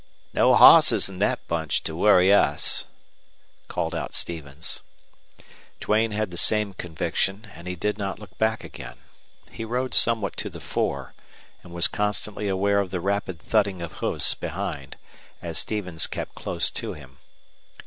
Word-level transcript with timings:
"No 0.33 0.55
hosses 0.55 1.09
in 1.09 1.19
thet 1.19 1.47
bunch 1.47 1.83
to 1.83 1.95
worry 1.95 2.33
us," 2.33 2.85
called 3.67 3.93
out 3.93 4.15
Stevens. 4.15 4.79
Duane 5.79 6.09
had 6.09 6.31
the 6.31 6.37
same 6.37 6.73
conviction, 6.73 7.51
and 7.53 7.67
he 7.67 7.75
did 7.75 7.99
not 7.99 8.17
look 8.17 8.35
back 8.39 8.63
again. 8.63 8.97
He 9.51 9.63
rode 9.63 9.93
somewhat 9.93 10.35
to 10.37 10.49
the 10.49 10.59
fore, 10.59 11.13
and 11.61 11.71
was 11.71 11.87
constantly 11.87 12.47
aware 12.47 12.79
of 12.79 12.89
the 12.89 12.99
rapid 12.99 13.39
thudding 13.39 13.79
of 13.83 13.97
hoofs 13.99 14.33
behind, 14.33 14.97
as 15.39 15.59
Stevens 15.59 16.07
kept 16.07 16.33
close 16.33 16.71
to 16.71 16.93
him. 16.93 17.19